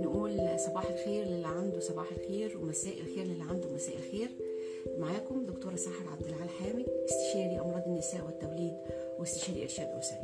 [0.00, 4.28] نقول صباح الخير للي عنده صباح الخير ومساء الخير للي عنده مساء الخير.
[4.98, 8.74] معاكم دكتورة سحر عبد العال حامد استشاري أمراض النساء والتوليد
[9.18, 10.18] واستشاري إرشاد أسري.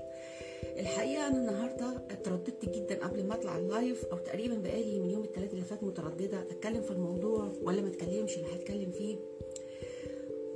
[0.79, 5.53] الحقيقة أنا النهاردة اترددت جدا قبل ما أطلع اللايف أو تقريبا بقالي من يوم الثلاث
[5.53, 9.17] اللي فات مترددة أتكلم في الموضوع ولا ما أتكلمش اللي هتكلم فيه.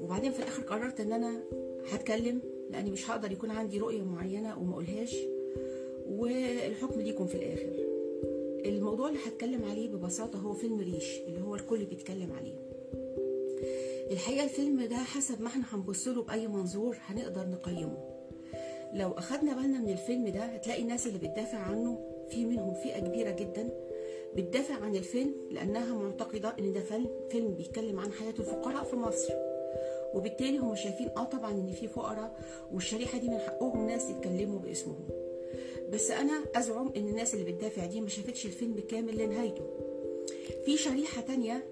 [0.03, 1.43] وبعدين في الآخر قررت إن أنا
[1.93, 5.17] هتكلم لأني مش هقدر يكون عندي رؤية معينة وما أقولهاش
[6.11, 7.73] والحكم ليكم في الآخر.
[8.67, 12.55] الموضوع اللي هتكلم عليه ببساطة هو فيلم ريش اللي هو الكل بيتكلم عليه.
[14.11, 17.99] الحقيقة الفيلم ده حسب ما إحنا هنبص له بأي منظور هنقدر نقيمه.
[18.95, 21.99] لو أخدنا بالنا من الفيلم ده هتلاقي الناس اللي بتدافع عنه
[22.31, 23.69] في منهم فئة كبيرة جدا
[24.37, 26.81] بتدافع عن الفيلم لأنها معتقدة إن ده
[27.31, 29.33] فيلم بيتكلم عن حياة الفقراء في مصر.
[30.17, 32.41] وبالتالي هم شايفين آه طبعا إن في فقراء
[32.73, 35.09] والشريحة دي من حقهم ناس يتكلموا باسمهم.
[35.93, 39.65] بس أنا أزعم إن الناس اللي بتدافع دي ما شافتش الفيلم كامل لنهايته
[40.65, 41.65] في شريحة تانية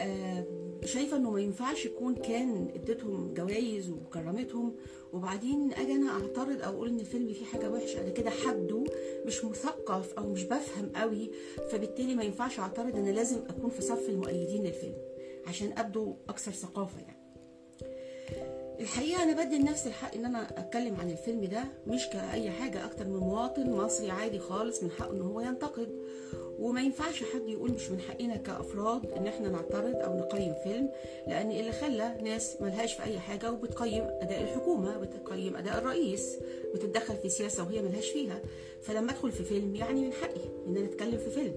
[0.00, 0.44] آه
[0.84, 4.76] شايفة إنه ما ينفعش يكون كان اديتهم جوائز وكرمتهم
[5.12, 8.00] وبعدين أجي أنا أعترض أو أقول إن الفيلم فيه حاجة وحشة.
[8.00, 8.84] أنا كده حده
[9.26, 11.30] مش مثقف أو مش بفهم قوي
[11.70, 14.96] فبالتالي ما ينفعش أعترض أنا لازم أكون في صف المؤيدين للفيلم
[15.46, 17.21] عشان أبدو أكثر ثقافة يعني.
[18.82, 23.04] الحقيقة أنا بدي لنفسي الحق إن أنا أتكلم عن الفيلم ده مش كأي حاجة أكتر
[23.04, 25.88] من مواطن مصري عادي خالص من حقه إن هو ينتقد.
[26.58, 30.90] وما ينفعش حد يقول مش من حقنا كأفراد إن إحنا نعترض أو نقيم فيلم
[31.26, 36.36] لأن اللي خلى ناس ملهاش في أي حاجة وبتقيم أداء الحكومة بتقيم أداء الرئيس
[36.74, 38.40] بتتدخل في سياسة وهي ملهاش فيها.
[38.82, 41.54] فلما أدخل في فيلم يعني من حقي إن أنا أتكلم في فيلم.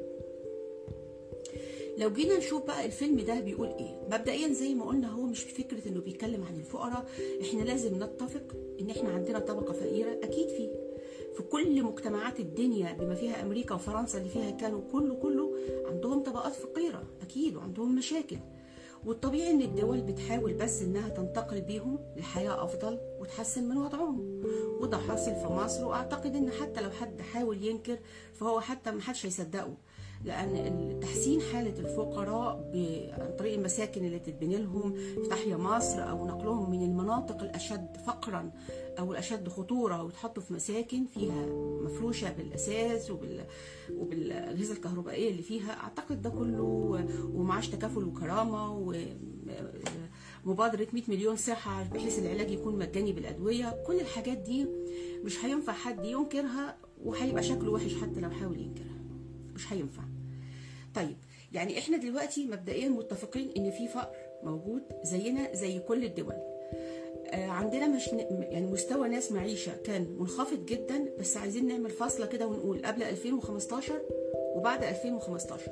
[1.98, 5.88] لو جينا نشوف بقى الفيلم ده بيقول إيه؟ مبدئيا زي ما قلنا هو مش فكرة
[5.88, 7.06] إنه بيتكلم عن الفقراء
[7.42, 10.70] إحنا لازم نتفق إن إحنا عندنا طبقة فقيرة أكيد في
[11.38, 16.54] في كل مجتمعات الدنيا بما فيها أمريكا وفرنسا اللي فيها كانوا كله كله عندهم طبقات
[16.54, 18.38] فقيرة أكيد وعندهم مشاكل.
[19.06, 24.42] والطبيعي إن الدول بتحاول بس إنها تنتقل بيهم لحياة أفضل وتحسن من وضعهم.
[24.82, 27.98] وده حاصل في مصر وأعتقد إن حتى لو حد حاول ينكر
[28.34, 29.78] فهو حتى ما حدش هيصدقه.
[30.26, 32.72] لأن تحسين حالة الفقراء
[33.20, 38.52] عن طريق المساكن اللي تتبني لهم في تحيا مصر أو نقلهم من المناطق الأشد فقرا
[39.00, 41.46] أو الأشد خطورة ويتحطوا في مساكن فيها
[41.82, 43.46] مفروشة بالأساس وبال
[43.98, 46.64] وبالاجهزه الكهربائية اللي فيها أعتقد ده كله
[47.34, 48.96] ومعاش تكافل وكرامة و
[50.46, 53.84] مبادرة 100 مليون صحة بحيث العلاج يكون مجاني بالأدوية.
[53.88, 54.68] كل الحاجات دي
[55.24, 58.96] مش هينفع حد ينكرها وهيبقى شكله وحش حتى لو حاول ينكرها.
[59.56, 60.04] مش هينفع.
[60.96, 61.18] طيب
[61.54, 66.34] يعني إحنا دلوقتي مبدئيا متفقين إن في فقر موجود زينا زي كل الدول.
[67.28, 72.48] آه عندنا مش يعني مستوى ناس معيشة كان منخفض جدا بس عايزين نعمل فاصلة كده
[72.48, 74.02] ونقول قبل 2015
[74.56, 75.72] وبعد 2015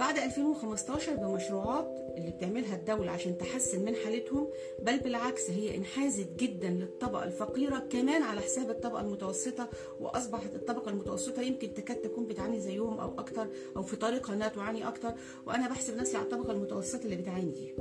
[0.00, 4.48] بعد 2015 بمشروعات اللي بتعملها الدولة عشان تحسن من حالتهم
[4.82, 9.68] بل بالعكس هي انحازت جدا للطبقة الفقيرة كمان على حساب الطبقة المتوسطة
[10.00, 14.88] وأصبحت الطبقة المتوسطة يمكن تكاد تكون بتعاني زيهم أو أكتر أو في طريقها إنها تعاني
[14.88, 15.12] أكتر.
[15.46, 17.74] وأنا بحسب نفسي على الطبقة المتوسطة اللي بتعاني دي.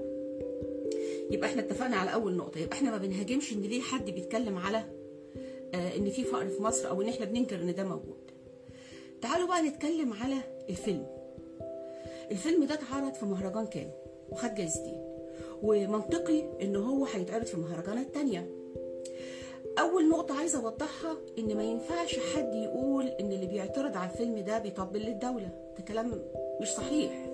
[1.31, 2.59] يبقى إحنا اتفقنا على أول نقطة.
[2.59, 4.84] يبقى إحنا ما بنهاجمش إن ليه حد بيتكلم على
[5.73, 8.31] آه إن في فقر في مصر أو إن إحنا بننكر إن ده موجود.
[9.22, 10.35] تعالوا بقى نتكلم على
[10.69, 11.07] الفيلم.
[12.31, 13.91] الفيلم ده اتعرض في مهرجان كان.
[14.31, 15.03] وخد جايزتين.
[15.63, 18.50] ومنطقي إن هو هيتعرض في مهرجانات تانية.
[19.79, 24.59] أول نقطة عايزة أوضحها إن ما ينفعش حد يقول إن اللي بيعترض على الفيلم ده
[24.59, 25.50] بيطبل للدولة.
[25.78, 26.22] ده كلام
[26.62, 27.25] مش صحيح.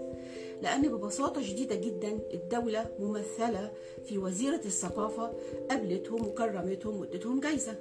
[0.61, 3.71] لأن ببساطة شديدة جدا الدولة ممثلة
[4.05, 5.33] في وزيرة الثقافة
[5.69, 7.75] قابلتهم وكرمتهم وادتهم جايزة.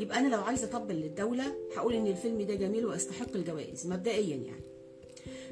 [0.00, 1.44] يبقى أنا لو عايزة أطبل للدولة
[1.76, 4.62] هقول إن الفيلم ده جميل وأستحق الجوائز مبدئيا يعني.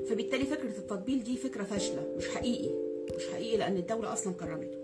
[0.09, 2.90] فبالتالي فكرة التطبيل دي فكرة فاشلة مش حقيقي.
[3.16, 4.78] مش حقيقي لأن الدولة أصلا كرمته.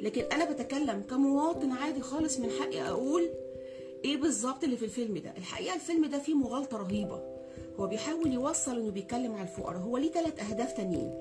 [0.00, 3.30] لكن أنا بتكلم كمواطن عادي خالص من حقي أقول
[4.04, 5.34] إيه بالظبط اللي في الفيلم ده.
[5.36, 7.22] الحقيقة الفيلم ده فيه مغالطة رهيبة.
[7.80, 9.78] هو بيحاول يوصل إنه بيتكلم على الفقراء.
[9.78, 11.14] هو ليه ثلاث أهداف تانيين؟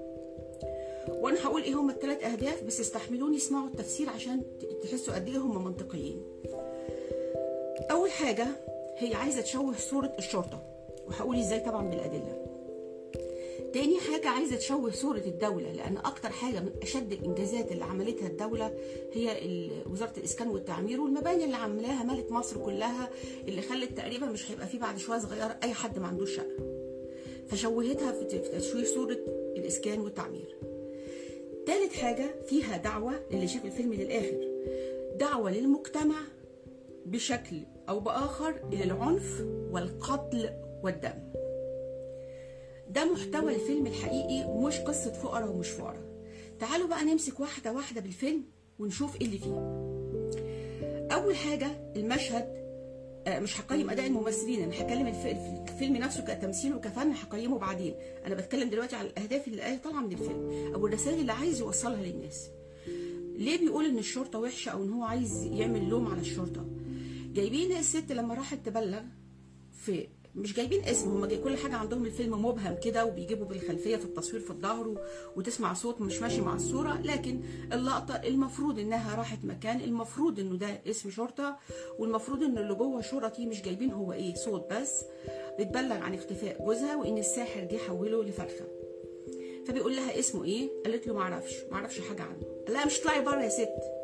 [1.09, 4.41] وأنا هقول إيه هم الثلاث أهداف بس استحملوني اسمعوا التفسير عشان
[4.83, 6.21] تحسوا قد إيه هم منطقيين.
[7.91, 8.47] أول حاجة
[8.97, 10.63] هي عايزة تشوه صورة الشرطة.
[11.07, 12.48] وهقول إزاي طبعا بالأدلة.
[13.73, 18.73] تاني حاجة عايزة تشوه صورة الدولة لأن أكتر حاجة من أشد الإنجازات اللي عملتها الدولة
[19.13, 23.09] هي وزارة الإسكان والتعمير والمباني اللي عاملاها ملت مصر كلها
[23.47, 26.79] اللي خلت تقريبا مش هيبقى فيه بعد شوية صغيرة أي حد ما عندوش شقة.
[27.47, 28.23] فشوهتها في
[28.59, 29.17] تشويه صورة
[29.57, 30.55] الإسكان والتعمير.
[31.65, 34.47] تالت حاجة فيها دعوة للي شاف الفيلم للآخر.
[35.19, 36.17] دعوة للمجتمع
[37.05, 37.55] بشكل
[37.89, 40.49] أو بآخر إلى العنف والقتل
[40.83, 41.38] والدم.
[42.89, 46.09] ده محتوى الفيلم الحقيقي مش قصة فقراء ومش فقراء.
[46.59, 48.43] تعالوا بقى نمسك واحدة واحدة بالفيلم
[48.79, 49.55] ونشوف إيه اللي فيه.
[51.15, 52.59] أول حاجة المشهد
[53.27, 55.25] آه، مش هقيم أداء الممثلين أنا هكلم الف-
[55.71, 57.93] الفيلم نفسه كتمثيل وكفن هقيمه بعدين.
[58.25, 60.71] أنا بتكلم دلوقتي على الأهداف اللي طالعة من الفيلم.
[60.75, 62.49] أو الرسائل اللي عايز يوصلها للناس.
[63.37, 66.65] ليه بيقول إن الشرطة وحشة أو إن هو عايز يعمل لوم على الشرطة؟
[67.33, 69.01] جايبين الست لما راحت تبلغ
[69.71, 74.05] في مش جايبين اسم هم جاي كل حاجة عندهم الفيلم مبهم كده وبيجيبوا بالخلفية في
[74.05, 74.95] التصوير في الظهر
[75.35, 77.01] وتسمع صوت مش ماشي مع الصورة.
[77.03, 77.41] لكن
[77.73, 81.57] اللقطة المفروض إنها راحت مكان المفروض إنه ده اسم شرطة
[81.99, 85.05] والمفروض إن اللي جوه شرطي مش جايبين هو إيه صوت بس.
[85.59, 88.65] بتبلغ عن اختفاء جوزها وإن الساحر جه حوله لفرخة.
[89.67, 92.41] فبيقول لها اسمه إيه؟ قالت له معرفش معرفش حاجة عنه.
[92.69, 93.98] لها مش طلعي بره يا ست.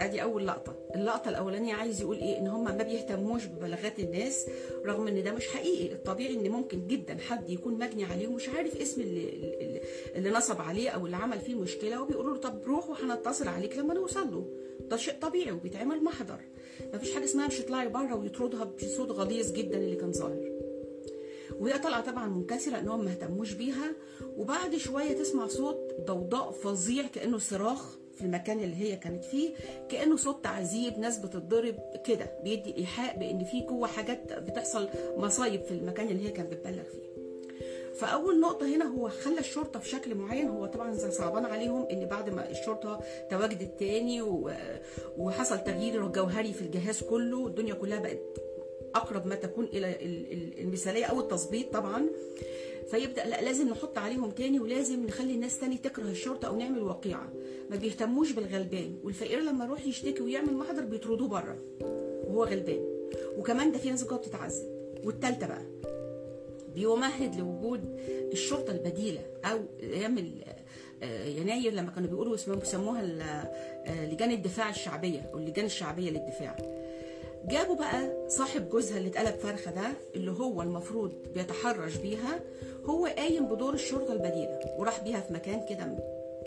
[0.00, 0.76] ادي اول لقطة.
[0.94, 4.46] اللقطة الاولانية عايز يقول إيه؟ ان هم ما بيهتموش ببلاغات الناس
[4.86, 5.92] رغم ان ده مش حقيقي.
[5.92, 9.80] الطبيعي ان ممكن جدا حد يكون مجني عليه ومش عارف اسم اللي,
[10.16, 13.94] اللي, نصب عليه أو اللي عمل فيه المشكلة وبيقولوا له طب روح وهنتصل عليك لما
[13.94, 14.46] نوصل له.
[14.80, 16.40] ده شيء طبيعي وبيتعمل محضر.
[16.94, 20.50] مفيش حاجة اسمها مش اطلعي بره ويطردها بصوت غليظ جدا اللي كان ظاهر.
[21.60, 23.92] وهي طالعة طبعا منكسرة إنهم ما اهتموش بيها
[24.36, 27.99] وبعد شوية تسمع صوت ضوضاء فظيع كأنه صراخ.
[28.20, 29.50] في المكان اللي هي كانت فيه
[29.88, 31.76] كأنه صوت تعذيب ناس بتتضرب
[32.06, 36.82] كده بيدي إيحاء بإن في جوه حاجات بتحصل مصايب في المكان اللي هي كانت بتبلغ
[36.82, 37.10] فيه.
[37.94, 42.30] فأول نقطة هنا هو خلى الشرطة في شكل معين هو طبعا صعبان عليهم إن بعد
[42.30, 43.00] ما الشرطة
[43.30, 44.22] تواجدت تاني
[45.18, 48.18] وحصل تغيير جوهري في الجهاز كله والدنيا كلها بقت
[48.94, 52.06] أقرب ما تكون إلى ال- ال- المثالية أو التظبيط طبعا.
[52.90, 57.28] فيبدأ لا لازم نحط عليهم تاني ولازم نخلي الناس تاني تكره الشرطة أو نعمل واقعه
[57.70, 61.58] ما بيهتموش بالغلبان والفقير لما يروح يشتكي ويعمل محضر بيطردوه بره
[62.26, 62.84] وهو غلبان.
[63.38, 64.66] وكمان ده في ناس جوه بتتعذب
[65.04, 65.62] والتالتة بقى
[66.74, 68.00] بيمهد لوجود
[68.32, 70.44] الشرطة البديلة أو أيام ال-
[71.02, 73.00] آه، يناير لما كانوا بيقولوا بيسموها
[73.86, 76.56] آه، لجان الدفاع الشعبية أو اللجان الشعبية للدفاع.
[77.44, 82.40] جابوا بقى صاحب جوزها اللي اتقلب فرخة ده اللي هو المفروض بيتحرش بيها
[82.84, 85.84] هو قايم بدور الشرطة البديلة وراح بيها في مكان كده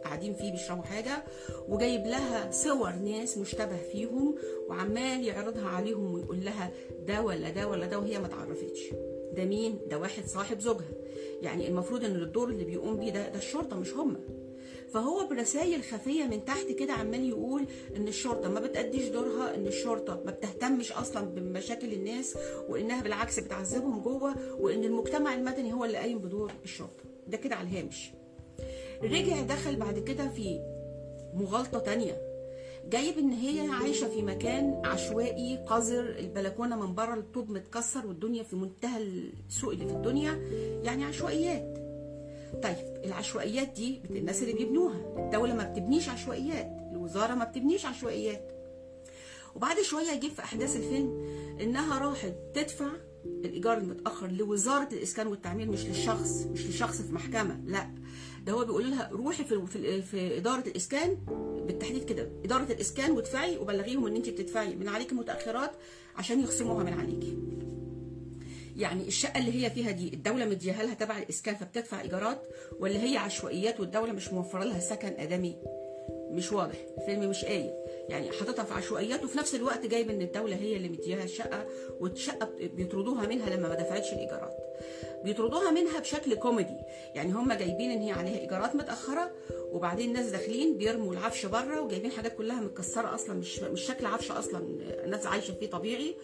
[0.03, 1.23] قاعدين فيه بيشربوا حاجة
[1.69, 4.35] وجايب لها صور ناس مشتبه فيهم
[4.69, 6.71] وعمال يعرضها عليهم ويقول لها
[7.07, 8.79] ده ولا ده ولا ده وهي ما اتعرفتش
[9.35, 10.91] ده مين؟ ده واحد صاحب زوجها.
[11.41, 14.17] يعني المفروض إن الدور اللي بيقوم بيه ده ده الشرطة مش هم.
[14.93, 17.65] فهو برسائل خفية من تحت كده عمال يقول
[17.95, 22.37] إن الشرطة ما بتأديش دورها إن الشرطة ما بتهتمش أصلا بمشاكل الناس
[22.69, 27.03] وإنها بالعكس بتعذبهم جوه وإن المجتمع المدني هو اللي قايم بدور الشرطة.
[27.27, 28.11] ده كده على الهامش.
[29.03, 30.59] رجع دخل بعد كده في
[31.33, 32.21] مغالطة تانية.
[32.89, 38.55] جايب إن هي عايشة في مكان عشوائي قذر البلكونة من بره الطوب متكسر والدنيا في
[38.55, 39.03] منتهى
[39.47, 40.31] السوق اللي في الدنيا
[40.83, 41.77] يعني عشوائيات.
[42.63, 45.25] طيب العشوائيات دي الناس اللي بيبنوها.
[45.25, 48.51] الدولة ما بتبنيش عشوائيات الوزارة ما بتبنيش عشوائيات.
[49.55, 51.25] وبعد شوية يجيب في أحداث الفيلم
[51.61, 52.89] إنها راحت تدفع
[53.25, 57.89] الإيجار المتأخر لوزارة الإسكان والتعمير مش للشخص مش لشخص في محكمة لأ.
[58.45, 61.17] ده هو بيقول لها روحي في في, في إدارة الإسكان
[61.67, 65.71] بالتحديد كده إدارة الإسكان وادفعي وبلغيهم إن أنت بتدفعي من عليكي متأخرات
[66.15, 67.37] عشان يخصموها من عليكي.
[68.77, 72.41] يعني الشقة اللي هي فيها دي الدولة مديها لها تبع الإسكان فبتدفع إيجارات
[72.79, 75.55] ولا هي عشوائيات والدولة مش موفرة لها سكن آدمي؟
[76.31, 77.71] مش واضح الفيلم مش قايل.
[78.09, 81.65] يعني حاططها في عشوائيات وفي نفس الوقت جايب إن الدولة هي اللي مديها الشقة
[81.99, 84.57] والشقة بيطردوها منها لما ما دفعتش الإيجارات.
[85.23, 86.77] بيطردوها منها بشكل كوميدي.
[87.15, 89.31] يعني هم جايبين إن هي عليها إيجارات متأخرة
[89.71, 94.31] وبعدين الناس داخلين بيرموا العفش بره وجايبين حاجات كلها متكسرة أصلا مش مش شكل عفش
[94.31, 94.63] أصلا
[95.05, 96.15] الناس عايشة فيه طبيعي.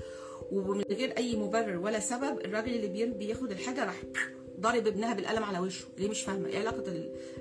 [0.51, 4.01] ومن غير أي مبرر ولا سبب الراجل اللي بي- بياخد الحاجة راح
[4.60, 5.86] ضارب ابنها بالقلم على وشه.
[5.98, 6.84] ليه مش فاهمة؟ إيه علاقة.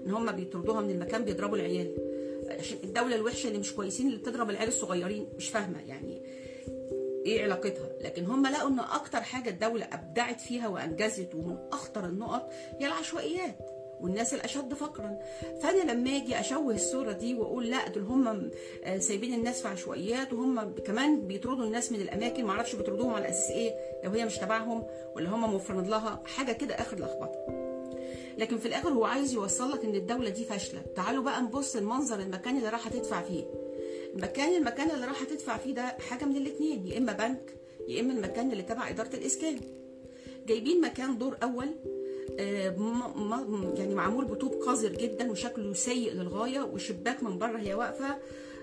[0.07, 1.95] إن هم بيطردوها من المكان بيضربوا العيال؟
[2.59, 5.81] عشان الدولة الوحشة اللي مش كويسين اللي بتضرب العيال الصغيرين مش فاهمة.
[5.89, 6.23] يعني
[7.29, 7.89] إيه علاقتها.
[8.01, 13.71] لكن هم لقوا إن أكتر حاجة الدولة أبدعت فيها وأنجزت ومن أخطر النقط هي العشوائيات
[14.01, 15.19] والناس الأشد فقرا.
[15.63, 18.51] فأنا لما أجي أشوه الصورة دي وأقول لا دول هم
[18.99, 23.75] سايبين الناس في عشوائيات وهم كمان بيطردوا الناس من الأماكن معرفش بيطردوهم على أساس إيه
[24.05, 26.23] لو هي مش تبعهم ولا هم موفرين لها.
[26.27, 27.39] حاجة كده آخر لخبطة.
[28.39, 30.81] لكن في الآخر هو عايز يوصل لك إن الدولة دي فاشلة.
[30.97, 33.45] تعالوا بقى نبص المنظر المكان اللي راح تدفع فيه.
[34.15, 37.55] المكان المكان اللي راح تدفع فيه ده حاجة من الاثنين يا إما بنك
[37.89, 39.61] يا إما المكان اللي تبع إدارة الإسكان.
[40.47, 41.69] جايبين مكان دور أول
[42.41, 48.19] آه، يعني معمول بطوب قذر جدا وشكله سيء للغاية وشباك من بره هي واقفة.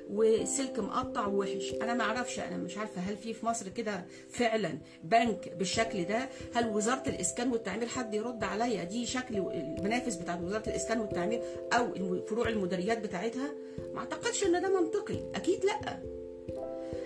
[0.10, 4.78] وسلك مقطع ووحش أنا ما أعرفش أنا مش عارفة هل في في مصر كده فعلا
[5.04, 10.70] بنك بالشكل ده؟ هل وزارة الإسكان والتعمير حد يرد عليا؟ دي شكل المنافذ بتاعت وزارة
[10.70, 11.42] الإسكان والتعمير
[11.74, 11.94] أو
[12.28, 13.52] فروع المديريات بتاعتها؟
[13.94, 15.20] ما أعتقدش إن ده منطقي.
[15.36, 16.00] أكيد لأ.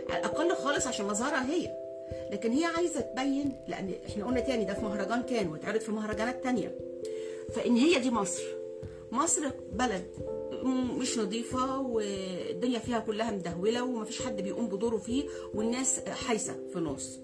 [0.10, 1.72] على الأقل خالص عشان مظهرها هي.
[2.32, 6.44] لكن هي عايزة تبين لأن إحنا قلنا تاني ده في مهرجان كان واتعرض في مهرجانات
[6.44, 6.76] تانية.
[7.56, 8.44] فإن هي دي مصر.
[9.12, 9.42] مصر
[9.72, 10.06] بلد
[11.00, 15.24] مش نظيفة والدنيا فيها كلها مدهولة ومفيش حد بيقوم بدوره فيه
[15.54, 17.20] والناس حايسة في النص.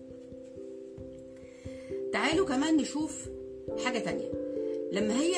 [2.13, 3.29] تعالوا كمان نشوف
[3.85, 4.31] حاجة تانية.
[4.91, 5.35] لما هي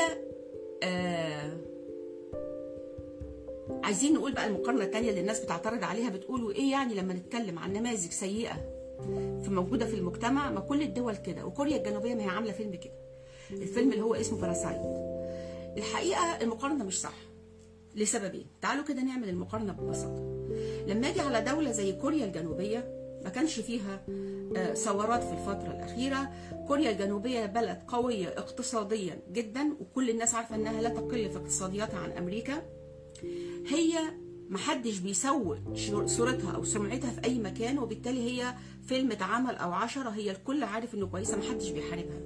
[0.84, 1.58] آه
[3.84, 7.74] عايزين نقول بقى المقارنة التانية اللي الناس بتعترض عليها بتقولوا إيه يعني لما نتكلم عن
[7.74, 8.54] نماذج سيئة
[9.44, 12.94] في موجودة في المجتمع؟ ما كل الدول كده وكوريا الجنوبية ما هي عاملة فيلم كده.
[13.52, 14.82] الفيلم اللي هو اسمه باراسايت
[15.78, 17.27] الحقيقة المقارنة مش صح.
[17.98, 18.46] لسببين.
[18.62, 20.50] تعالوا كده نعمل المقارنة ببساطة.
[20.88, 24.06] لما أجي على دولة زي كوريا الجنوبية ما كانش فيها
[24.74, 26.32] ثورات في الفترة الأخيرة.
[26.68, 32.12] كوريا الجنوبية بلد قوية اقتصاديا جدا وكل الناس عارفة أنها لا تقل في اقتصادياتها عن
[32.12, 32.62] أمريكا.
[33.68, 34.00] هي
[34.50, 35.58] محدش بيسوق
[36.06, 38.54] صورتها أو سمعتها في أي مكان وبالتالي هي
[38.88, 42.22] فيلم اتعمل أو عشرة هي الكل عارف أنه كويسة محدش بيحاربها.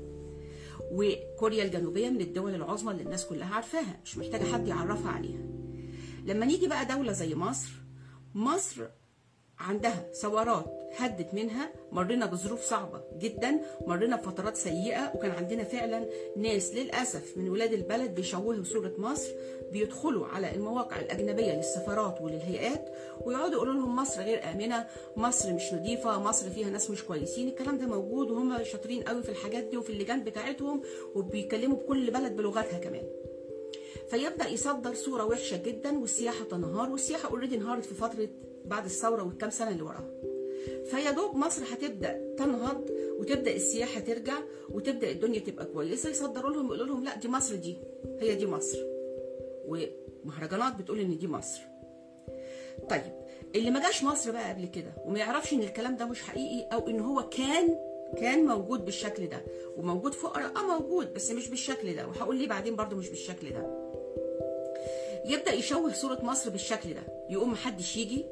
[0.92, 5.61] وكوريا الجنوبية من الدول العظمى اللي الناس كلها عارفاها مش محتاجة حد يعرفها عليها.
[6.26, 7.70] لما نيجي بقى دولة زي مصر
[8.36, 8.82] مصر
[9.60, 10.66] عندها ثورات
[10.98, 16.06] هدت منها مرينا بظروف صعبة جدا مرينا بفترات سيئة وكان عندنا فعلا
[16.38, 19.30] ناس للأسف من ولاد البلد بيشوهوا صورة مصر
[19.72, 22.90] بيدخلوا على المواقع الأجنبية للسفارات وللهيئات
[23.26, 24.88] ويقعدوا يقولوا لهم مصر غير آمنة
[25.18, 29.30] مصر مش نظيفة مصر فيها ناس مش كويسين الكلام ده موجود وهم شاطرين قوي في
[29.30, 30.82] الحاجات دي وفي اللجان بتاعتهم
[31.16, 33.04] وبيكلموا بكل بلد بلغتها كمان.
[34.12, 38.30] فيبدأ يصدر صورة وحشة جدا والسياحه تنهار والسياحة already انهارت في فترة
[38.66, 40.10] بعد الثورة والكام سنة اللي وراها.
[40.86, 42.90] فيا دوب مصر هتبدأ تنهض
[43.20, 44.34] وتبدأ السياحة ترجع
[44.70, 46.10] وتبدأ الدنيا تبقى كويسة.
[46.10, 47.78] يصدروا لهم يقولوا لهم لا دي مصر دي
[48.20, 48.78] هي دي مصر.
[49.66, 51.62] ومهرجانات بتقول إن دي مصر.
[52.90, 53.02] طيب
[53.56, 56.88] اللي ما جاش مصر بقى قبل كده وما يعرفش إن الكلام ده مش حقيقي أو
[56.88, 57.78] إن هو كان
[58.18, 59.46] كان موجود بالشكل ده
[59.78, 62.08] وموجود فقراء آه موجود بس مش بالشكل ده.
[62.08, 63.92] وهقول ليه بعدين برضو مش بالشكل ده.
[65.26, 67.04] يبدأ يشوه صورة مصر بالشكل ده.
[67.30, 68.26] يقوم محدش يجي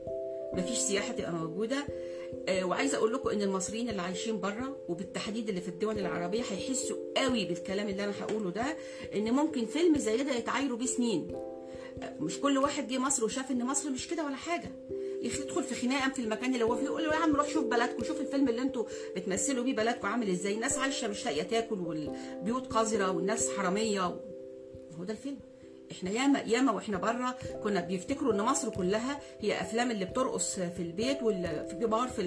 [0.54, 1.86] مفيش سياحة تبقى موجودة.
[2.50, 6.98] آه وعايزة أقول لكم إن المصريين اللي عايشين بره وبالتحديد اللي في الدول العربية هيحسوا
[7.18, 8.78] قوي بالكلام اللي أنا هقوله ده
[9.16, 11.36] إن ممكن فيلم زي ده يتعايروا بيه سنين.
[12.04, 14.72] آه مش كل واحد جه مصر وشاف إن مصر مش كده ولا حاجة.
[15.22, 18.04] يدخل في خناقة في المكان اللي هو فيه يقول له يا عم روح شوف بلدكم
[18.04, 20.54] شوف الفيلم اللي أنتوا بتمثلوا بيه بلدكم عامل إزاي.
[20.54, 24.02] الناس عايشة مش لاقية تاكل والبيوت قذرة والناس حرامية.
[25.00, 25.38] هو ده الفيلم.
[25.92, 30.80] إحنا ياما ياما وإحنا بره كنا بيفتكروا إن مصر كلها هي أفلام اللي بترقص في
[30.82, 32.22] البيت ولا في بار في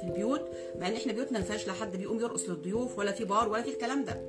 [0.00, 0.48] في البيوت
[0.80, 3.62] مع إن إحنا بيوتنا ما فيهاش لا حد بيقوم يرقص للضيوف ولا في بار ولا
[3.62, 4.22] في الكلام ده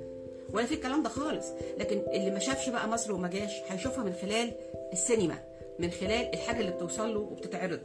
[0.54, 1.46] ولا في الكلام ده خالص.
[1.78, 4.52] لكن اللي ما شافش بقى مصر وما جاش هيشوفها من خلال
[4.94, 5.40] السينما
[5.80, 7.80] من خلال الحاجة اللي بتوصل له وبتتعرض.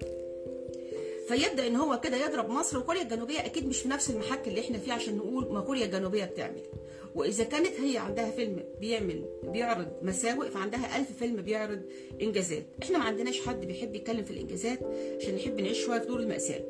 [1.29, 4.79] فيبدأ إن هو كده يضرب مصر وكوريا الجنوبية أكيد مش في نفس المحك اللي إحنا
[4.79, 6.63] فيه عشان نقول ما كوريا الجنوبية بتعمل.
[7.15, 11.83] وإذا كانت هي عندها فيلم بيعمل بيعرض مساوئ فعندها ألف فيلم بيعرض
[12.23, 12.67] إنجازات.
[12.83, 14.79] إحنا ما عندناش حد بيحب يتكلم في الإنجازات
[15.21, 16.61] عشان نحب نعيش شوية في دور المأساة.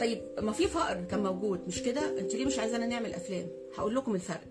[0.00, 1.60] طيب ما في فقر كان موجود.
[1.68, 3.46] مش كده؟ انت ليه مش عايزانا نعمل أفلام؟
[3.76, 4.44] هقول لكم الفرق.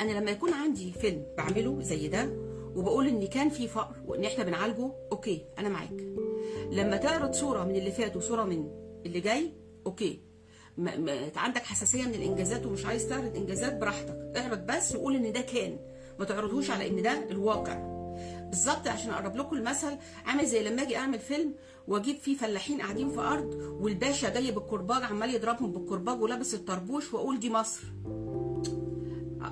[0.00, 2.30] أنا لما يكون عندي فيلم بعمله زي ده
[2.76, 6.00] وبقول إن كان في فقر وإن إحنا بنعالجه okay أنا معاك.
[6.70, 8.70] لما تعرض صورة من اللي فات وصوره من
[9.06, 9.52] اللي جاي
[9.86, 10.20] okay.
[11.36, 14.32] عندك حساسية من الإنجازات ومش عايز تعرض إنجازات براحتك.
[14.36, 15.78] اعرض بس وقول إن ده كان.
[16.18, 17.92] ما تعرضوش على إن ده الواقع.
[18.48, 21.54] بالظبط عشان أقرب لكم المثل عامل زي لما أجي أعمل فيلم
[21.88, 27.38] وأجيب فيه فلاحين قاعدين في أرض والباشا جاي بالكرباج عمال يضربهم بالكرباج ولابس الطربوش وأقول
[27.40, 27.82] دي مصر.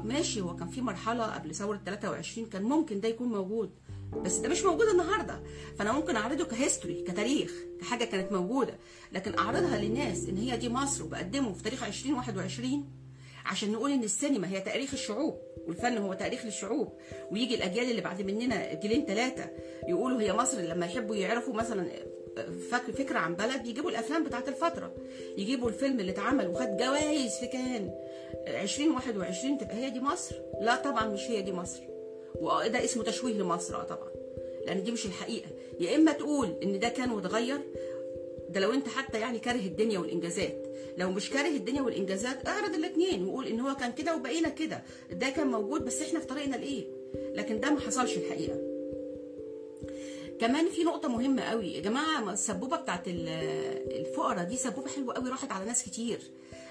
[0.04, 3.70] ماشي هو كان في مرحلة قبل ثورة 23 كان ممكن ده يكون موجود.
[4.16, 5.42] بس ده مش موجود النهارده.
[5.78, 8.74] فأنا ممكن أعرضه كهيستوري كتاريخ كحاجة كانت موجودة.
[9.12, 12.90] لكن أعرضها للناس إن هي دي مصر وبقدمه في تاريخ 2021
[13.46, 16.92] عشان نقول إن السينما هي تاريخ الشعوب والفن هو تاريخ للشعوب.
[17.30, 19.50] ويجي الأجيال اللي بعد مننا جيلين ثلاثة
[19.88, 21.90] يقولوا هي مصر لما يحبوا يعرفوا مثلا
[22.70, 24.94] فك فكرة عن بلد يجيبوا الأفلام بتاعت الفترة.
[25.38, 27.90] يجيبوا الفيلم اللي اتعمل وخد جوائز في كان
[28.46, 31.80] 2021 تبقى هي دي مصر؟ لا طبعا مش هي دي مصر.
[32.40, 34.08] وده اسمه تشويه لمصر آه طبعا.
[34.66, 35.48] لأن دي مش الحقيقة.
[35.80, 37.60] يا إما تقول إن ده كان واتغير
[38.50, 40.66] ده لو أنت حتى يعني كاره الدنيا والإنجازات.
[40.98, 44.82] لو مش كاره الدنيا والإنجازات أعرض الاثنين وقول إن هو كان كده وبقينا كده.
[45.12, 46.84] ده كان موجود بس إحنا في طريقنا لإيه؟
[47.34, 48.56] لكن ده ما حصلش الحقيقة.
[50.40, 51.72] كمان في نقطة مهمة قوي.
[51.74, 53.28] يا جماعة السبوبة بتاعت ال-
[54.00, 56.18] الفقراء دي سبوبة حلوة قوي راحت على ناس كتير.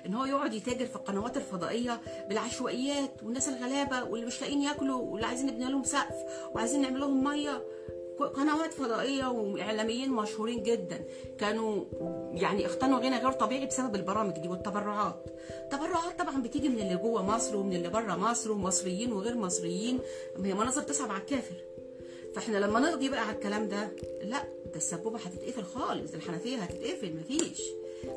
[0.05, 5.27] إن هو يقعد يتاجر في القنوات الفضائية بالعشوائيات والناس الغلابة واللي مش لاقيين ياكلوا واللي
[5.27, 6.15] عايزين نبني لهم سقف
[6.55, 7.63] وعايزين نعمل لهم مية.
[8.35, 11.05] قنوات فضائية وإعلاميين مشهورين جدا.
[11.37, 11.85] كانوا
[12.33, 15.25] يعني اختنوا غنى غير طبيعي بسبب البرامج دي والتبرعات.
[15.71, 19.99] تبرعات طبعا بتيجي من اللي جوه مصر ومن اللي بره مصر ومصريين وغير مصريين.
[20.43, 21.55] هي مناظر تصعب على الكافر.
[22.35, 23.89] فإحنا لما نقضي بقى على الكلام ده
[24.23, 27.61] لا ده السبوبة هتتقفل خالص الحنفية هتتقفل مفيش.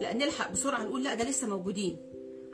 [0.01, 1.97] لا نلحق بسرعة نقول لا ده لسه موجودين.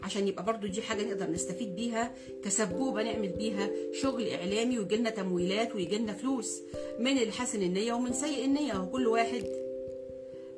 [0.03, 3.71] عشان يبقى برضو دي حاجة نقدر نستفيد بيها كسبوبه نعمل بيها
[4.03, 6.63] شغل إعلامي ويجي لنا تمويلات ويجي لنا فلوس
[6.99, 8.79] من الحسن النية ومن سيء النية.
[8.83, 9.45] وكل واحد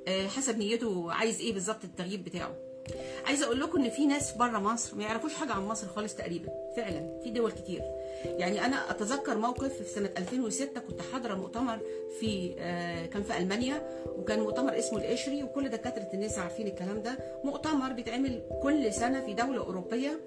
[0.09, 2.70] آه، حسب نيته عايز إيه بالظبط التغيير بتاعه.
[3.27, 6.49] عايزة أقول لكم إن في ناس بره مصر ما يعرفوش حاجة عن مصر خالص تقريبا
[6.77, 7.83] فعلا في دول كتير.
[8.25, 11.79] يعني أنا أتذكر موقف في سنة 2006 كنت حاضرة مؤتمر
[12.21, 17.19] في آه، كان في ألمانيا وكان مؤتمر اسمه القشري وكل دكاترة الناس عارفين الكلام ده.
[17.45, 20.21] مؤتمر بيتعمل كل سنة في دولة أوروبية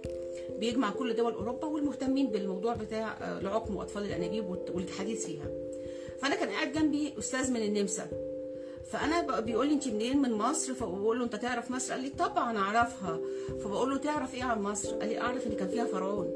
[0.60, 5.48] بيجمع كل دول أوروبا والمهتمين بالموضوع بتاع آه، العقم وأطفال الأنابيب والحديث فيها.
[6.22, 8.08] فأنا كان قاعد جنبي أستاذ من النمسا.
[8.92, 10.74] فأنا بيقول لي انت منين؟ من مصر.
[10.74, 13.20] فبقول له أنت تعرف مصر؟ قال لي طبعا أعرفها.
[13.64, 16.32] فبقول له تعرف إيه عن مصر؟ قال لي أعرف إن كان فيها فرعون.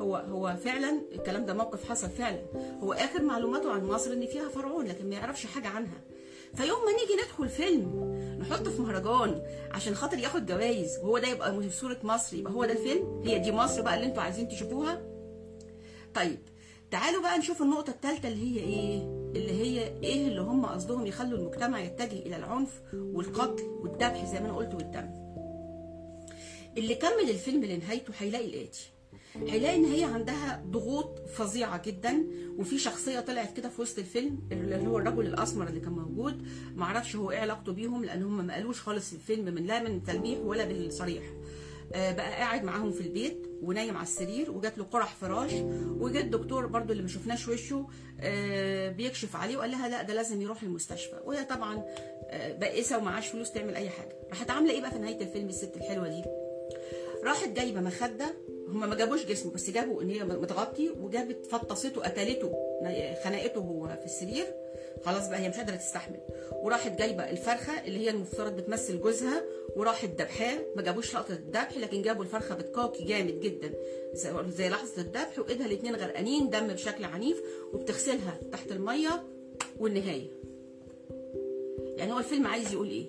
[0.00, 2.42] هو هو فعلا الكلام ده موقف حصل فعلا.
[2.82, 6.00] هو آخر معلوماته عن مصر إن فيها فرعون لكن ما يعرفش حاجة عنها.
[6.54, 11.70] فيوم ما نيجي ندخل فيلم نحطه في مهرجان عشان خاطر ياخد جوائز وهو ده يبقى
[11.70, 15.02] صوره مصر يبقى هو ده الفيلم؟ هي دي مصر بقى اللي أنتوا عايزين تشوفوها؟
[16.14, 16.38] طيب
[16.94, 18.98] تعالوا بقى نشوف النقطة الثالثة اللي هي إيه؟
[19.36, 24.46] اللي هي إيه اللي هم قصدهم يخلوا المجتمع يتجه إلى العنف والقتل والذبح زي ما
[24.46, 25.10] أنا قلت والدم.
[26.76, 28.86] اللي كمل الفيلم لنهايته هيلاقي الآتي.
[29.36, 32.24] هيلاقي إن هي عندها ضغوط فظيعة جدا
[32.58, 36.46] وفي شخصية طلعت كده في وسط الفيلم اللي هو الرجل الأسمر اللي كان موجود
[36.76, 40.38] معرفش هو إيه علاقته بيهم لأن هم ما قالوش خالص الفيلم من لا من تلميح
[40.38, 41.22] ولا بالصريح
[41.90, 45.52] بقى قاعد معاهم في البيت ونايم على السرير وجات له قرح فراش.
[46.00, 47.86] وجا الدكتور برضو اللي ما شفناش وشه
[48.20, 51.20] آه، بيكشف عليه وقال لها لا ده لازم يروح المستشفى.
[51.24, 51.84] وهي طبعا
[52.30, 54.16] آه، بائسة ومعاش فلوس تعمل أي حاجة.
[54.30, 56.24] راحت عاملة إيه بقى في نهاية الفيلم الست الحلوة دي؟
[57.24, 58.34] راحت جايبة مخدة
[58.74, 62.52] هما ما جابوش جسمه بس جابوا إن هي متغطي وجابت فطسته قتلته
[63.24, 64.46] خنقته هو في السرير.
[65.04, 66.20] خلاص بقى هي مش قادرة تستحمل.
[66.52, 69.44] وراحت جايبة الفرخة اللي هي المفترض بتمثل جوزها
[69.76, 73.74] وراحت ذبحاه ما جابوش لقطة الذبح لكن جابوا الفرخة بتكاكي جامد جدا.
[74.48, 79.22] زي لحظة الذبح وإيدها الاثنين غرقانين دم بشكل عنيف وبتغسلها تحت المية
[79.80, 80.26] والنهاية.
[81.96, 83.06] يعني هو الفيلم عايز يقول إيه؟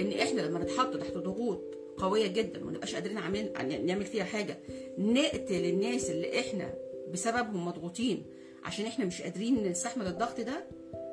[0.00, 1.62] إن إحنا لما نتحط تحت ضغوط
[1.96, 3.52] قوية جدا وما نبقاش قادرين عامل
[3.86, 4.58] نعمل فيها حاجة.
[4.98, 6.74] نقتل الناس اللي إحنا
[7.12, 8.26] بسببهم مضغوطين
[8.64, 10.64] عشان إحنا مش قادرين نستحمل الضغط ده.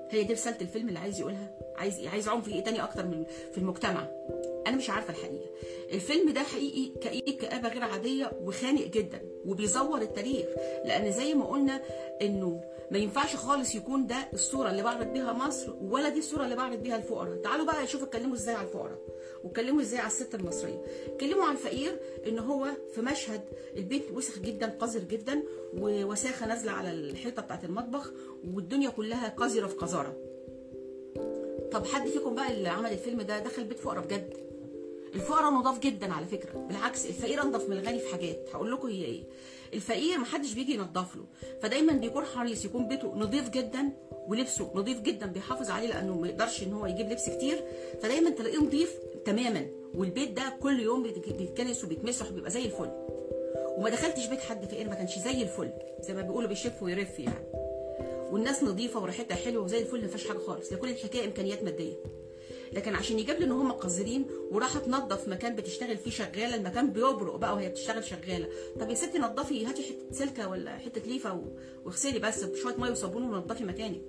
[0.10, 1.58] هي دي رسالة الفيلم اللي عايز يقولها.
[1.78, 4.08] عايز إيه عايز عنف إيه تاني أكتر من في المجتمع.
[4.68, 5.46] أنا مش عارفة الحقيقة.
[5.94, 10.46] الفيلم ده حقيقي كئيب كآبة غير عادية وخانق جدا وبيزور التاريخ.
[10.86, 11.82] لأن زي ما قلنا
[12.22, 12.62] إنه
[12.92, 16.78] ما ينفعش خالص يكون ده الصورة اللي بعرض بيها مصر ولا دي الصورة اللي بعرض
[16.84, 17.36] بيها الفقراء.
[17.42, 19.00] تعالوا بقى نشوف اتكلموا إزاي على الفقراء.
[19.44, 20.82] واتكلموا إزاي على الست المصرية.
[21.08, 23.42] اتكلموا على الفقير إن هو في مشهد
[23.78, 25.44] البيت وسخ جدا قذر جدا
[25.78, 28.12] ووساخة نازلة على الحيطة بتاعت المطبخ
[28.54, 30.18] والدنيا كلها قذرة في قذارة.
[31.72, 34.34] طب حد فيكم بقى اللي عمل الفيلم ده دخل بيت فقراء بجد؟
[35.16, 36.52] الفقراء نضاف جدا على فكرة.
[36.60, 38.50] بالعكس الفقير أنضف من الغني في حاجات.
[38.54, 39.24] هقول لكم هي إيه.
[39.74, 41.26] الفقير محدش بيجي ينضف له.
[41.62, 43.92] فدايما بيكون حريص يكون بيته نظيف جدا
[44.30, 47.64] ولبسه نظيف جدا بيحافظ عليه لأنه ما يقدرش إن هو يجيب لبس كتير
[48.02, 49.68] فدايما تلاقيه نظيف تماما.
[49.96, 52.90] والبيت ده كل يوم بيتكنس وبيتمسح وبيبقى زي الفل.
[53.78, 55.72] وما دخلتش بيت حد فقير ما كانش زي الفل.
[56.02, 57.46] زي ما بيقولوا بيشف ويرف يعني.
[58.32, 60.74] والناس نظيفة وريحتها حلوة وزي الفل ما فيهاش حاجة خالص.
[60.74, 61.94] هي كل الحكاية إمكانيات مادية.
[62.74, 67.36] لكن عشان يجيب لي ان هم قذرين وراحت تنظف مكان بتشتغل فيه شغالة المكان بيبرق
[67.36, 68.48] بقى وهي بتشتغل شغالة.
[68.80, 71.42] طب يا ستي نظفي هاتي حتة سلكة ولا حتة ليفة
[71.86, 74.02] واغسلي بس بشوية مية وصابون ونظفي مكانك.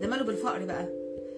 [0.00, 0.88] ده ماله بالفقر بقى.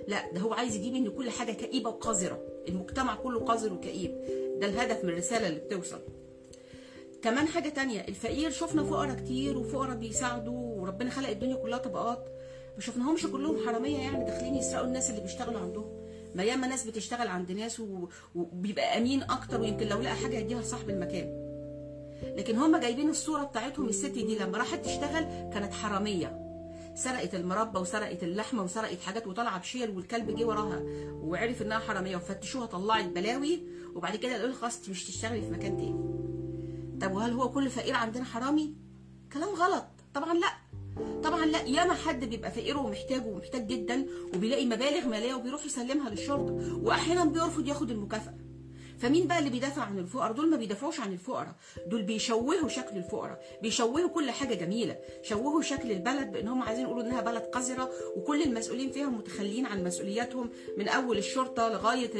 [0.09, 2.43] لا ده هو عايز يجيب ان كل حاجة كئيبة وقذرة.
[2.69, 4.11] المجتمع كله قذر وكئيب.
[4.61, 6.01] ده الهدف من الرسالة اللي بتوصل.
[7.23, 12.25] كمان حاجة تانية الفقير شفنا فقراء كتير وفقراء بيساعدوا وربنا خلق الدنيا كلها طبقات.
[12.75, 16.06] ما شفناهمش كلهم حرامية يعني داخلين يسرقوا الناس اللي بيشتغلوا عندهم.
[16.37, 17.83] ما ياما ناس بتشتغل عند ناس
[18.35, 21.47] وبيبقى أمين أكتر ويمكن لو لقى حاجة يديها لصاحب المكان.
[22.37, 26.43] لكن هم جايبين الصورة بتاعتهم الست دي لما راحت تشتغل كانت حرامية.
[26.95, 32.67] سرقت المربى وسرقت اللحمة وسرقت حاجات وطالعه بشيل والكلب جه وراها وعرف إنها حرامية وفتشوها
[32.67, 33.63] طلعت بلاوي
[33.95, 36.17] وبعد كده قالوا خلاص مش تشتغلي في مكان تاني.
[37.01, 38.75] طب وهل هو كل فقير عندنا حرامي؟
[39.33, 39.87] كلام غلط.
[40.15, 40.53] طبعا لأ.
[41.25, 46.79] طبعا لا ياما حد بيبقى فقير ومحتاج ومحتاج جدا وبيلاقي مبالغ مالية وبيروح يسلمها للشرطة
[46.83, 48.35] واحيانا بيرفض ياخد المكافأة.
[48.99, 51.55] فمين بقى اللي بيدافع عن الفقراء؟ دول ما بيدافعوش عن الفقراء.
[51.87, 53.43] دول بيشوهوا شكل الفقراء.
[53.63, 54.97] بيشوهوا كل حاجة جميلة.
[55.23, 59.85] شوهوا شكل البلد بأن هم عايزين يقولوا انها بلد قذرة وكل المسؤولين فيها متخلين عن
[59.85, 62.11] مسؤولياتهم من أول الشرطة لغاية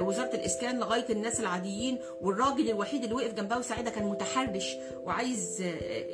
[0.00, 5.62] وزارة الإسكان لغاية الناس العاديين والراجل الوحيد اللي وقف جنبها وساعتها كان متحرش وعايز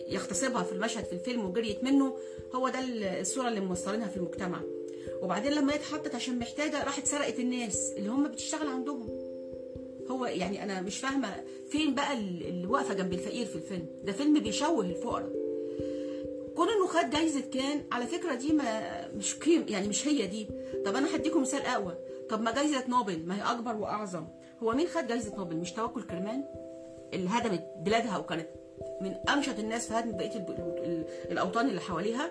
[0.09, 2.17] يغتصبها في المشهد في الفيلم وجريت منه.
[2.55, 2.79] هو ده
[3.21, 4.61] الصورة اللي موصلينها في المجتمع.
[5.23, 9.34] وبعدين لما اتحطت عشان محتاجة راحت سرقت الناس اللي هم بتشتغل عندهم.
[10.11, 13.87] هو يعني أنا مش فاهمة فين بقى اللي واقفه جنب الفقير في الفيلم.
[14.05, 15.33] ده فيلم بيشوه الفقراء.
[16.57, 20.49] كون إنه خد جايزة كان على فكرة دي ما مش قيم يعني مش هي دي.
[20.85, 21.95] طب أنا هديكم مثال أقوى.
[22.31, 24.27] طب ما جايزة نوبل ما هي أكبر وأعظم.
[24.63, 26.45] هو مين خد جايزة نوبل؟ مش توكل كرمان؟
[27.15, 28.49] اللي هدمت بلادها وكانت
[29.01, 30.47] من انشط الناس في هدم بقية
[31.31, 32.31] الأوطان اللي حواليها؟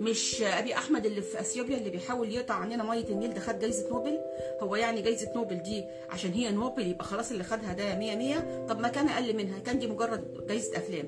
[0.00, 3.88] مش أبي أحمد اللي في أثيوبيا اللي بيحاول يقطع عننا مية النيل ده خد جايزة
[3.88, 4.18] نوبل.
[4.60, 8.66] هو يعني جايزة نوبل دي عشان هي نوبل يبقى خلاص اللي خدها ده 100 100
[8.66, 11.04] طب ما كان أقل منها كان دي مجرد جايزة أفلام.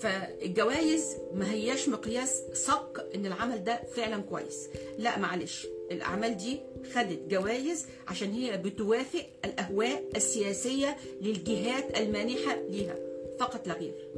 [0.00, 4.68] فالجوائز ما هياش مقياس صك إن العمل ده فعلا كويس.
[4.98, 6.60] لا معلش الأعمال دي
[6.94, 12.94] خدت جوائز عشان هي بتوافق الأهواء السياسية للجهات المانحة ليها
[13.38, 14.08] فقط لا غير.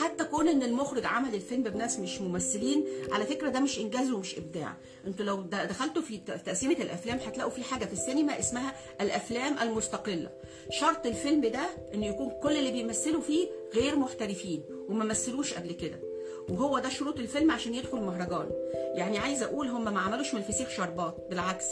[0.00, 4.38] حتى كون إن المخرج عمل الفيلم بناس مش ممثلين على فكرة ده مش إنجاز ومش
[4.38, 4.76] إبداع.
[5.06, 10.30] أنتوا لو دخلتوا في تقسيمة الأفلام هتلاقوا في حاجة في السينما اسمها الأفلام المستقلة.
[10.70, 16.00] شرط الفيلم ده انه يكون كل اللي بيمثلوا فيه غير محترفين وما مثلوش قبل كده.
[16.48, 18.50] وهو ده شروط الفيلم عشان يدخل مهرجان.
[18.94, 21.64] يعني عايزة أقول هم ما عملوش من الفسيخ شربات بالعكس.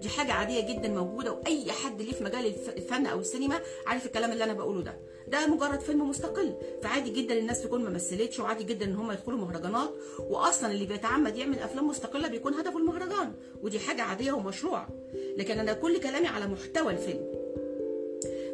[0.00, 4.32] دي حاجة عادية جدا موجودة وأي حد ليه في مجال الفن أو السينما عارف الكلام
[4.32, 4.96] اللي أنا بقوله ده.
[5.28, 6.54] ده مجرد فيلم مستقل.
[6.82, 9.90] فعادي جدا الناس تكون ما مثلتش وعادي جدا إن هم يدخلوا مهرجانات.
[10.18, 13.32] واصلا اللي بيتعمد يعمل أفلام مستقلة بيكون هدفه المهرجان.
[13.62, 14.88] ودي حاجة عادية ومشروعه
[15.36, 17.32] لكن أنا كل كلامي على محتوى الفيلم.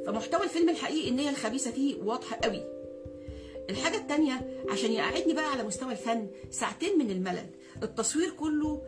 [0.06, 2.62] فمحتوى الفيلم الحقيقي النية الخبيثة فيه واضحة قوي.
[3.70, 7.46] الحاجة التانية عشان يقعدني بقى على مستوى الفن ساعتين من الملل.
[7.82, 8.82] التصوير كله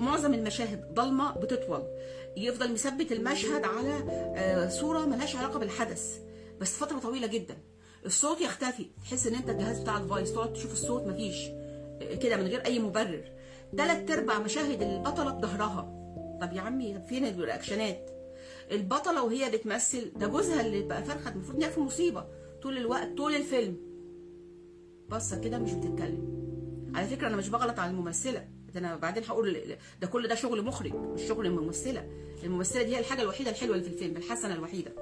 [0.00, 1.82] معظم المشاهد ضلمة بتطول.
[2.36, 6.20] يفضل مثبت المشهد على صورة ملهاش علاقة بالحدث.
[6.60, 7.56] بس فترة طويلة جدا.
[8.06, 8.86] الصوت يختفي.
[9.02, 11.48] تحس إن أنت الجهاز بتاع ال voice تقعد تشوف الصوت مفيش
[12.22, 13.24] كده من غير أي مبرر.
[13.76, 15.92] ثلاث أرباع مشاهد البطلة بظهرها.
[16.42, 18.10] طب يا عمي فين ال reaction ات؟
[18.70, 22.24] البطلة وهي بتمثل ده جوزها اللي بقى فرخه المفروض ان مصيبة.
[22.62, 23.76] طول الوقت طول الفيلم.
[25.08, 26.36] بصه كده مش بتتكلم.
[26.94, 28.48] على فكرة أنا مش بغلط على الممثلة.
[28.76, 32.08] ده أنا بعدين هقول ده كل ده شغل مخرج مش شغل الممثلة.
[32.44, 34.92] الممثلة دي هي الحاجة الوحيدة الحلوة اللي في الفيلم الحسنة الوحيدة.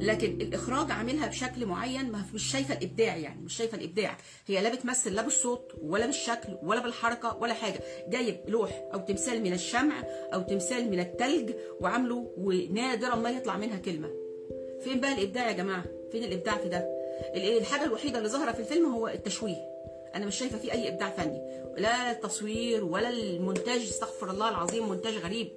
[0.00, 4.18] لكن الإخراج عاملها بشكل معين ما مش شايفة الإبداع يعني مش شايفة الإبداع.
[4.46, 7.80] هي لا بتمثل لا بالصوت ولا بالشكل ولا بالحركة ولا حاجة.
[8.08, 10.04] جايب لوح أو تمثال من الشمع
[10.34, 14.10] أو تمثال من التلج وعامله ونادرا ما يطلع منها كلمة.
[14.84, 16.88] فين بقى الإبداع يا جماعة؟ فين الإبداع في ده؟
[17.34, 19.78] الحاجة الوحيدة اللي ظاهرة في الفيلم هو التشويه.
[20.14, 21.40] أنا مش شايفة فيه أي إبداع فني.
[21.76, 25.48] لا التصوير ولا المونتاج استغفر الله العظيم مونتاج غريب.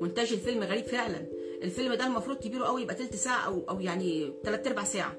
[0.00, 1.26] مونتاج الفيلم غريب فعلا.
[1.62, 5.16] الفيلم ده المفروض كبيره قوي يبقى تلت ساعة أو أو يعني ثلاث ارباع ساعة.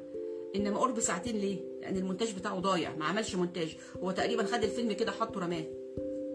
[0.55, 3.75] إنما قرب ساعتين ليه؟ لأن المونتاج بتاعه ضايع ما عملش مونتاج.
[4.03, 5.63] هو تقريبا خد الفيلم كده حطه رماه.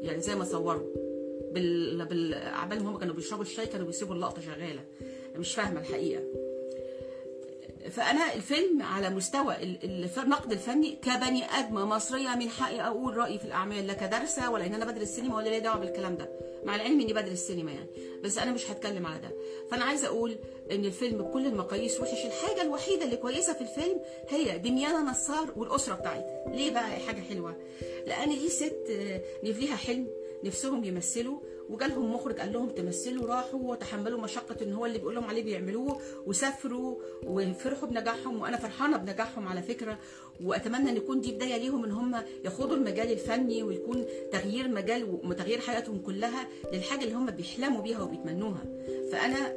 [0.03, 0.83] يعني زي ما صوروا
[1.53, 4.85] بال بالأعمال هم كانوا بيشربوا الشاي كانوا بيسيبوا اللقطة شغالة.
[5.37, 6.22] مش فاهمة الحقيقة.
[7.90, 9.55] فأنا الفيلم على مستوى
[10.18, 14.75] النقد الفني كبني ادمه مصرية من حقي أقول رأيي في الأعمال لا كدارسه ولا ان
[14.75, 16.29] أنا بدرس سينما ولا ليا دعوة بالكلام ده.
[16.64, 17.87] مع العلم إني بدرس سينما يعني.
[18.25, 19.31] بس أنا مش هتكلم على ده.
[19.70, 20.37] فأنا عايزة أقول
[20.70, 22.25] إن الفيلم بكل المقاييس وحش.
[22.27, 26.44] الحاجة الوحيدة اللي كويسة في الفيلم هي دميانه نصار والأسرة بتاعتها.
[26.55, 27.57] ليه بقى حاجة حلوة؟
[28.07, 28.87] لأن دي ست
[29.44, 30.07] نفليها حلم
[30.44, 31.38] نفسهم يمثلوا
[31.70, 36.00] وجالهم مخرج قال لهم تمثلوا راحوا وتحملوا مشقة إن هو اللي بيقول لهم عليه بيعملوه
[36.26, 39.98] وسافروا وفرحوا بنجاحهم وأنا فرحانة بنجاحهم على فكرة
[40.44, 45.61] وأتمنى إن يكون دي بداية ليهم إن هم يخوضوا المجال الفني ويكون تغيير مجال وتغيير
[45.61, 48.64] حياتهم كلها للحاجة اللي هم بيحلموا بيها وبيتمنوها.
[49.12, 49.52] فأنا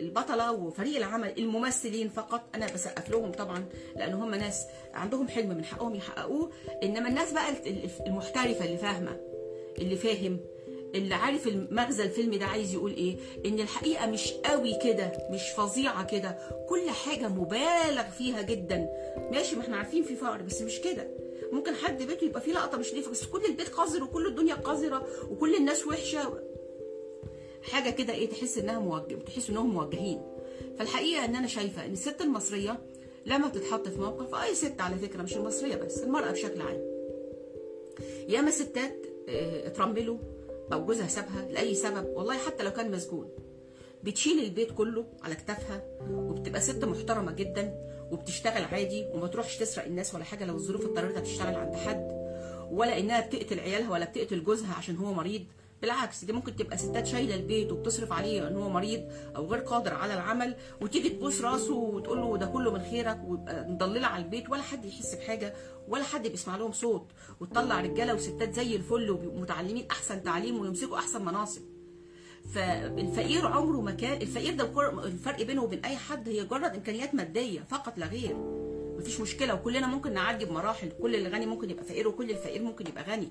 [0.00, 3.64] البطلة وفريق العمل الممثلين فقط أنا بسقف لهم طبعا
[3.96, 6.50] لأن هم ناس عندهم حلم من حقهم يحققوه
[6.82, 7.44] إنما الناس بقى
[8.06, 9.20] المحترفة اللي فاهمة
[9.78, 10.40] اللي فاهم
[10.94, 16.04] اللي عارف المغزى الفيلم ده عايز يقول إيه؟ إن الحقيقة مش قوي كده مش فظيعة
[16.06, 16.38] كده.
[16.68, 18.88] كل حاجة مبالغ فيها جدا.
[19.32, 21.08] ماشي ما إحنا عارفين في فقر بس مش كده.
[21.52, 25.06] ممكن حد بيته يبقى فيه لقطة مش نظيفه بس كل البيت قذر وكل الدنيا قذرة
[25.30, 26.42] وكل الناس وحشة.
[27.62, 30.22] حاجة كده إيه تحس إنها موجه تحس إنهم موجهين.
[30.78, 32.78] فالحقيقة إن أنا شايفة إن الست المصرية
[33.26, 36.82] لما بتتحط في موقف أي ست على فكرة مش المصرية بس المرأة بشكل عام.
[38.28, 40.18] ياما ستات آه، اترملوا
[40.72, 43.28] أو جوزها سابها لأي سبب والله حتى لو كان مسجون.
[44.02, 47.74] بتشيل البيت كله على كتافها وبتبقى ست محترمة جدا
[48.10, 52.08] وبتشتغل عادي وما تروحش تسرق الناس ولا حاجة لو الظروف اضطرتها تشتغل عند حد
[52.70, 55.44] ولا إنها بتقتل عيالها ولا بتقتل جوزها عشان هو مريض.
[55.82, 59.02] بالعكس دي ممكن تبقى ستات شايلة البيت وبتصرف عليه إن هو مريض
[59.36, 63.68] أو غير قادر على العمل وتيجي تبوس راسه وتقول له ده كله من خيرك ويبقى
[63.68, 65.54] مضللة على البيت ولا حد يحس بحاجة
[65.88, 67.06] ولا حد بيسمع لهم صوت
[67.40, 71.62] وتطلع رجالة وستات زي الفل ومتعلمين أحسن تعليم ويمسكوا أحسن مناصب.
[72.54, 74.64] فالفقير عمره ما كان الفقير ده
[75.04, 78.36] الفرق بينه وبين أي حد هي مجرد إمكانيات مادية فقط لا غير.
[78.98, 83.04] مفيش مشكلة وكلنا ممكن نعدي بمراحل كل الغني ممكن يبقى فقير وكل الفقير ممكن يبقى
[83.04, 83.28] غني.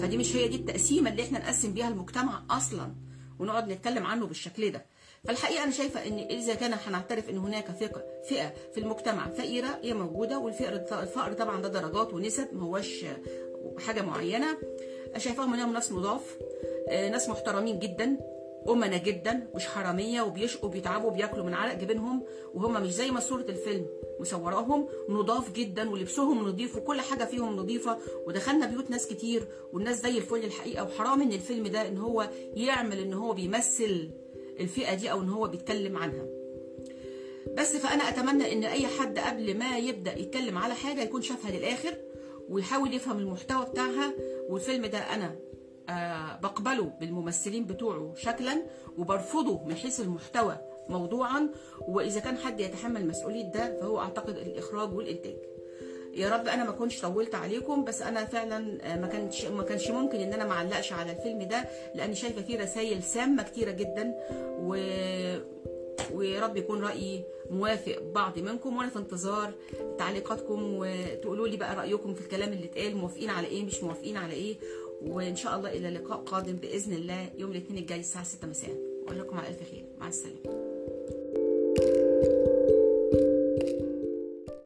[0.00, 2.94] فدي مش هي دي التقسيمه اللي إحنا نقسم بيها المجتمع أصلا
[3.38, 4.86] ونقعد نتكلم عنه بالشكل ده.
[5.24, 9.94] فالحقيقة أنا شايفة إن إذا كان هنعترف إن هناك فئه فئة في المجتمع فقيرة هي
[9.94, 13.04] موجودة والفقر الفقر طبعا ده درجات ونسب ما هوش
[13.86, 14.56] حاجة معينة.
[15.16, 16.36] شايفاهم إنهم ناس نضاف
[16.88, 18.18] آه، ناس محترمين جدا.
[18.68, 22.22] أمنا جدا مش حرامية وبيشقوا بيتعبوا بياكلوا من عرق جبينهم
[22.54, 23.86] وهم مش زي ما صورة الفيلم.
[24.20, 30.18] مصوراهم نضاف جدا ولبسهم نضيف وكل حاجة فيهم نضيفة ودخلنا بيوت ناس كتير والناس زي
[30.18, 30.84] الفل الحقيقة.
[30.84, 34.10] وحرام إن الفيلم ده إن هو يعمل إن هو بيمثل
[34.60, 36.26] الفئة دي أو إن هو بيتكلم عنها.
[37.58, 41.94] بس فأنا أتمنى إن أي حد قبل ما يبدأ يتكلم على حاجة يكون شافها للآخر
[42.48, 44.12] ويحاول يفهم المحتوى بتاعها.
[44.48, 45.36] والفيلم ده آه
[46.42, 48.62] بقبله بالممثلين بتوعه شكلا
[48.98, 51.48] وبرفضه من حيث المحتوى موضوعا.
[51.88, 55.36] وإذا كان حد يتحمل مسؤولية ده فهو أعتقد الإخراج والإنتاج.
[56.14, 59.90] يا رب أنا ما كنتش طولت عليكم بس أنا فعلا آه، ما كانش ما كانش
[59.90, 64.14] ممكن إن أنا ما أعلقش على الفيلم ده لأني شايفة فيه رسائل سامة كتيرة جدا.
[64.60, 64.68] و
[66.14, 69.52] ويا رب يكون رأيي موافق بعض منكم وأنا في انتظار
[69.98, 70.62] تعليقاتكم.
[70.74, 74.56] وتقولوا لي بقى رأيكم في الكلام اللي اتقال موافقين على إيه مش موافقين على إيه.
[75.02, 78.76] وإن شاء الله إلى لقاء قادم بإذن الله يوم الاثنين الجاي الساعة 6 مساء.
[79.06, 79.84] أقول لكم على ألف خير.
[80.00, 80.66] مع السلامة.